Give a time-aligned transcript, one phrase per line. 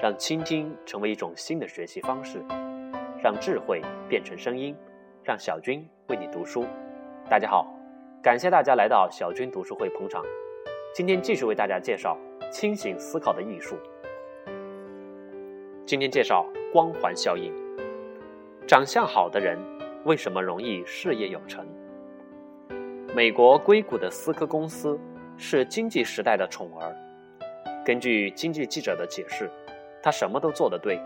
[0.00, 2.38] 让倾听成为一种新的学习方式，
[3.20, 4.72] 让智慧变成声音，
[5.24, 6.64] 让小军为你读书。
[7.28, 7.66] 大家好，
[8.22, 10.24] 感谢大家来到小军读书会捧场。
[10.94, 12.16] 今天继续为大家介绍
[12.48, 13.76] 清醒思考的艺术。
[15.84, 17.52] 今天介绍光环效应。
[18.68, 19.58] 长相好的人
[20.04, 21.66] 为什么容易事业有成？
[23.16, 24.96] 美国硅谷的思科公司
[25.36, 26.94] 是经济时代的宠儿。
[27.84, 29.50] 根据经济记者的解释。
[30.02, 31.00] 他什么都做得对，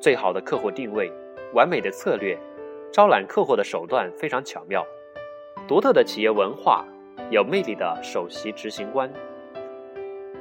[0.00, 1.12] 最好的客户定位，
[1.54, 2.38] 完美的策略，
[2.92, 4.84] 招揽客户的手段非常巧妙，
[5.68, 6.84] 独特的企业文化，
[7.30, 9.10] 有魅力的首席执行官。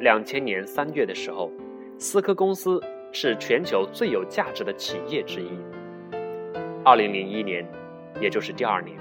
[0.00, 1.50] 两千年三月的时候，
[1.98, 2.80] 思科公司
[3.12, 5.50] 是全球最有价值的企业之一。
[6.84, 7.66] 二零零一年，
[8.20, 8.96] 也就是第二年，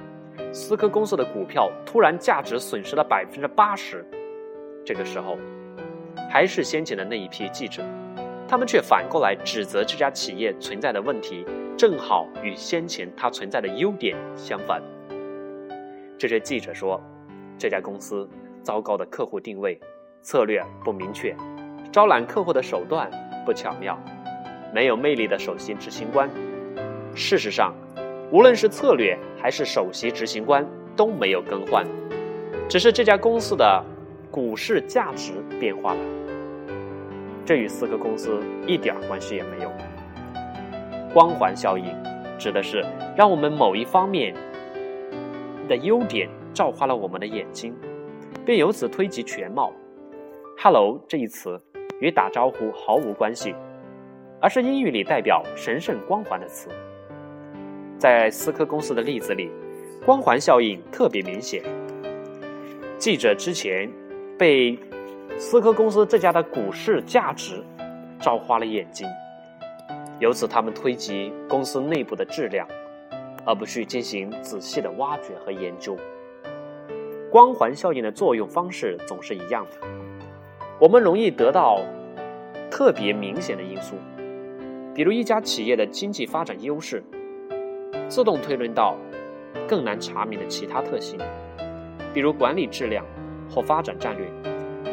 [0.52, 4.04] 思科公司的股票突然价值损失了百分之八十。
[4.84, 5.38] 这个时候，
[6.30, 7.84] 还是先前的那一批记者。
[8.48, 11.46] 他们却反过来指责这家企业存在的问题，
[11.77, 14.82] 正好与先前它存在的优点相反。
[16.18, 17.02] 这些记者说，
[17.60, 18.27] 这家公司
[18.63, 19.77] 糟糕的客户定位，
[20.21, 21.36] 策略不明确，
[21.91, 23.12] 招揽客户的手段
[23.46, 23.99] 不巧妙，
[24.74, 26.30] 没有魅力的首席执行官。
[27.14, 27.76] 事实上，
[28.32, 31.86] 无论是策略还是首席执行官都没有更换，
[32.70, 33.84] 只是这家公司的
[34.32, 35.99] 股市价值变化了。
[37.48, 39.71] 这与思科公司一点关系也没有。
[41.13, 41.85] 光环效应
[42.37, 44.35] 指的是让我们某一方面
[45.70, 47.73] 的优点照花了我们的眼睛，
[48.45, 49.71] 并由此推及全貌。
[50.62, 51.57] “Hello” 这一词
[52.01, 53.55] 与打招呼毫无关系，
[54.41, 56.68] 而是英语里代表神圣光环的词。
[57.98, 59.49] 在思科公司的例子里，
[60.05, 61.63] 光环效应特别明显。
[62.98, 63.90] 记者之前
[64.38, 64.78] 被。
[65.38, 67.64] 思科公司这家的股市价值
[68.20, 69.08] 照花了眼睛，
[70.20, 72.68] 由此他们推及公司内部的质量，
[73.46, 75.96] 而不去进行仔细的挖掘和研究。
[77.32, 79.88] 光环效应的作用方式总是一样的，
[80.80, 81.82] 我们容易得到
[82.72, 83.96] 特别明显的因素，
[84.96, 87.04] 比如一家企业的经济发展优势，
[88.08, 88.96] 自动推论到
[89.68, 91.20] 更难查明的其他特性，
[92.14, 93.06] 比如管理质量
[93.50, 94.26] 或发展战略。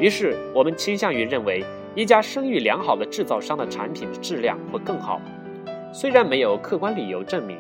[0.00, 5.20] 于是，我们倾向于认为一家声誉良好的制造商的产品的质量会更好，
[5.92, 7.56] 虽然没有客观理由证明。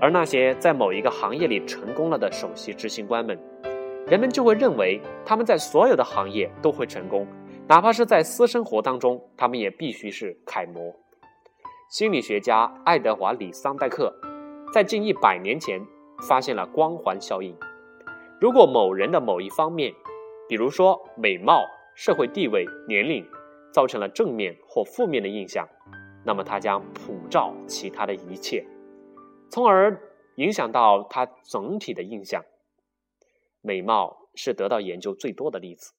[0.00, 3.38] 而那些在某一个行业里成功了的首席执行官们，
[4.06, 7.26] 人们就会认为他们在所有的行业都会成功，
[7.68, 10.94] 哪怕是在私生活当中，他们也必须是楷模。
[11.88, 14.12] 心理学家爱德华·里桑代克
[14.72, 15.80] 在近一百年前
[16.28, 17.56] 发现了光环效应。
[18.40, 19.94] 如果某人的某一方面，
[20.48, 23.24] 比如说，美貌、社会地位、年龄，
[23.72, 25.66] 造成了正面或负面的印象，
[26.24, 28.64] 那么它将普照其他的一切，
[29.50, 29.98] 从而
[30.36, 32.44] 影响到他整体的印象。
[33.62, 35.92] 美貌是得到研究最多的例子，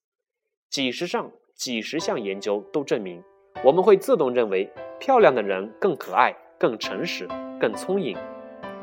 [0.69, 3.23] 几十上几十项研究都证明，
[3.63, 7.27] 我们会自动认为漂亮的人更可爱、更诚实、
[7.59, 8.15] 更聪颖。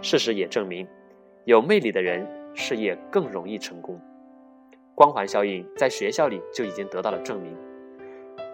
[0.01, 0.89] 事实也证明，
[1.45, 4.01] 有魅力的人事业更容易成功。
[4.95, 7.57] 光环效应在学校里就已经得到了证明。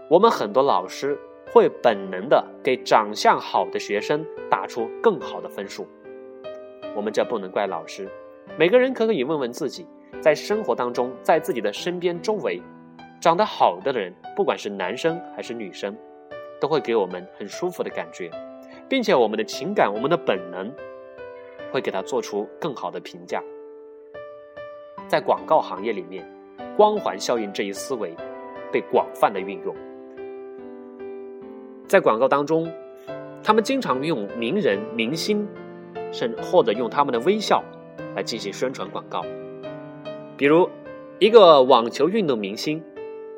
[0.09, 1.19] 我们很多老师
[1.53, 5.87] 会本能的给长相好的学生打出更好的分数。
[6.97, 8.09] 我们这不能怪老师，
[8.59, 9.87] 每个人可可以问问自己，
[10.21, 12.63] 在生活当中，在自己的身边周围，
[13.21, 15.97] 长得好的人，不管是男生还是女生，
[16.61, 18.31] 都会给我们很舒服的感觉，
[18.89, 20.73] 并且我们的情感，我们的本能，
[21.71, 23.43] 会给他做出更好的评价。
[25.09, 26.25] 在广告行业里面，
[26.77, 28.15] 光环效应这一思维
[28.71, 29.75] 被广泛的运用。
[31.87, 32.71] 在广告当中，
[33.43, 35.49] 他们经常用名人、明星，
[36.13, 37.65] 甚或者用他们的微笑
[38.15, 39.25] 来进行宣传广告。
[40.37, 40.69] 比如，
[41.19, 42.83] 一个网球运动明星，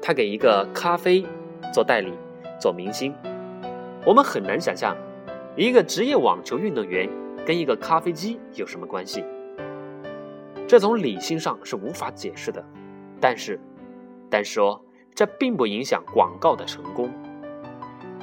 [0.02, 1.24] 他给一个咖啡
[1.72, 2.12] 做代理、
[2.60, 3.14] 做明星。
[4.04, 4.96] 我们很难想象，
[5.54, 7.08] 一个职业网球运动员
[7.46, 9.24] 跟一个咖啡机有什么关系。
[10.70, 12.64] 这从理性上是无法解释的，
[13.20, 13.58] 但是，
[14.30, 14.80] 但说
[15.12, 17.10] 这并不影响广告的成功。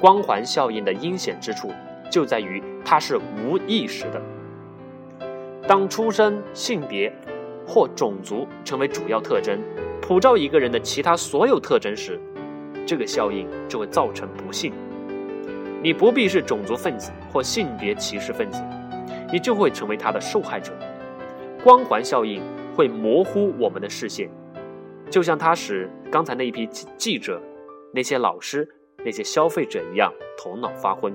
[0.00, 1.70] 光环效应的阴险之处
[2.10, 4.22] 就在于它是无意识的。
[5.68, 7.14] 当出身、性别
[7.66, 9.60] 或种族成为主要特征，
[10.00, 12.18] 普照一个人的其他所有特征时，
[12.86, 14.72] 这个效应就会造成不幸。
[15.82, 18.64] 你不必是种族分子或性别歧视分子，
[19.30, 20.72] 你就会成为他的受害者。
[21.62, 22.42] 光环效应
[22.74, 24.30] 会模糊我们的视线，
[25.10, 26.66] 就像它使刚才那一批
[26.96, 27.40] 记者、
[27.92, 28.68] 那些老师
[29.04, 31.12] 那些消费者一样头脑发昏。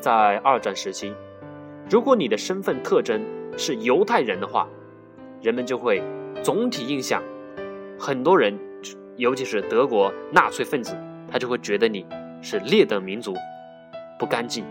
[0.00, 1.14] 在二战时期，
[1.88, 3.24] 如果你的身份特征
[3.56, 4.68] 是犹太人的话，
[5.40, 6.02] 人们就会
[6.42, 7.22] 总体印象，
[7.98, 8.58] 很多人，
[9.16, 10.96] 尤其是德国纳粹分子，
[11.30, 12.04] 他就会觉得你
[12.42, 13.32] 是劣等民族，
[14.18, 14.64] 不干净。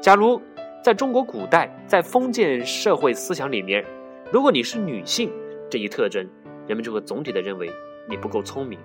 [0.00, 0.40] 假如
[0.82, 3.84] 在中国古代，在封建社会思想里面，
[4.32, 5.30] 如果你是女性
[5.70, 6.28] 这一特征，
[6.66, 7.70] 人们就会总体的认为
[8.08, 8.78] 你不够聪明，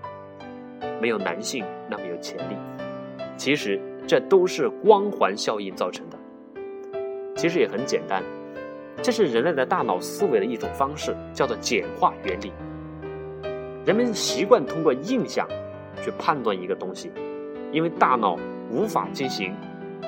[1.02, 2.56] 没有男性那么有潜力。
[3.36, 3.80] 其实。
[4.08, 6.18] 这都是光环效应造成的。
[7.36, 8.24] 其实也很简单，
[9.02, 12.54] 这是人类的大脑思维的一种方式，叫做简化原理。
[13.86, 15.46] 人们习惯通过印象
[16.02, 17.12] 去判断一个东西，
[17.74, 18.40] 因为大脑
[18.72, 19.54] 无法进行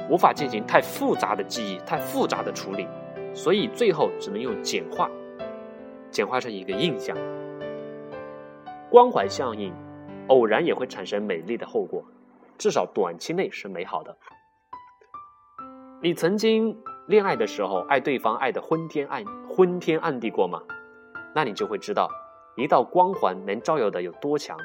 [0.09, 2.87] 无法进行太复杂的记忆、太复杂的处理，
[3.33, 5.09] 所以最后只能用简化，
[6.09, 7.15] 简化成一个印象。
[8.89, 9.73] 光环效应
[10.27, 12.03] 偶然也会产生美丽的后果。
[12.57, 14.17] 至少短期内是美好的。
[16.01, 16.77] 你曾经
[17.07, 20.61] 恋爱的时候爱对方爱的昏天暗昏天暗地过吗？
[21.33, 22.09] 那你就会知道，
[22.57, 24.57] 一道光环能照耀的有多强。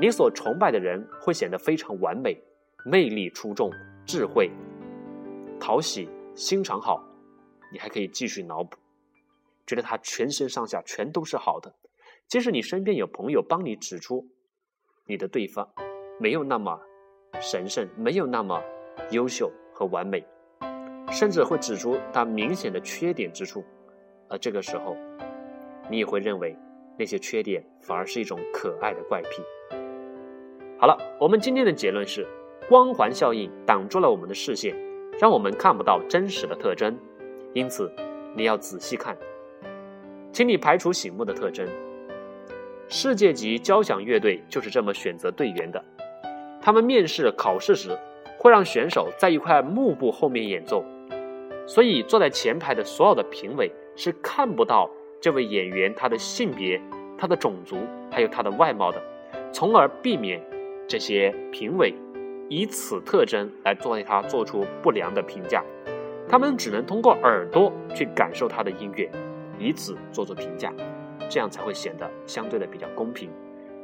[0.00, 2.36] 你所崇拜的人会显得非常完美、
[2.84, 3.70] 魅力出众、
[4.04, 4.50] 智慧、
[5.58, 7.02] 讨喜、心肠好。
[7.72, 8.76] 你还可以继续脑补，
[9.66, 11.74] 觉得他全身上下全都是好的。
[12.26, 14.26] 即使你身边有朋友帮你指出
[15.06, 15.68] 你的对方
[16.18, 16.80] 没有那么。
[17.40, 18.60] 神圣没有那么
[19.12, 20.22] 优秀和完美，
[21.12, 23.64] 甚至会指出他明显的缺点之处，
[24.28, 24.96] 而这个时候，
[25.88, 26.54] 你也会认为
[26.98, 29.42] 那些缺点反而是一种可爱的怪癖。
[30.76, 32.26] 好了，我们今天的结论是：
[32.70, 34.72] 光环效应挡住了我们的视线，
[35.18, 36.96] 让我们看不到真实的特征。
[37.52, 37.92] 因此，
[38.32, 39.16] 你要仔细看，
[40.30, 41.66] 请你排除醒目的特征。
[42.86, 45.84] 世界级交响乐队就是这么选择队员的。
[46.62, 47.98] 他们面试考试时，
[48.38, 50.84] 会让选手在一块幕布后面演奏，
[51.66, 54.88] 所以坐在前排的所有的评委是看不到
[55.20, 56.80] 这位演员他的性别、
[57.18, 57.78] 他的种族
[58.12, 59.02] 还有他的外貌的，
[59.50, 60.40] 从而避免
[60.86, 61.92] 这些评委
[62.50, 65.64] 以此特征来对他做出不良的评价。
[66.28, 69.08] 他们只能通过耳朵去感受他的音乐，
[69.56, 70.72] 以此做出评价，
[71.28, 73.30] 这样才会显得相对的比较公平，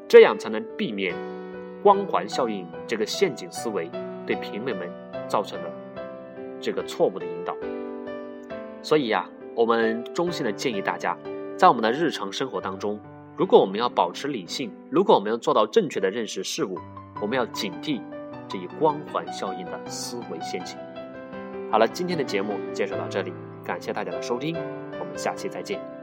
[0.08, 1.14] 这样才能避免。
[1.80, 3.88] 光环效应这个陷阱思维
[4.26, 4.90] 对评委们
[5.28, 5.70] 造成的
[6.60, 7.54] 这个错误的引导，
[8.82, 11.16] 所以呀，我们衷心的建议大家，
[11.56, 12.98] 在我们的日常生活当中，
[13.36, 16.76] 如果我们要保持理性，如果我们要做到正确的认识事物，
[17.20, 18.00] 我们要警惕
[18.48, 20.76] 这一光环效应的思维陷阱。
[21.70, 23.32] 好了，今天的节目介绍到这里，
[23.64, 24.56] 感谢大家的收听，
[25.00, 25.95] 我们下期再见。